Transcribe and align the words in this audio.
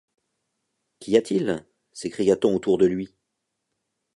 Qu’y 0.97 1.15
a-t-il? 1.15 1.63
s’écria-t-on 1.93 2.55
autour 2.55 2.79
de 2.79 2.87
lui. 2.87 3.13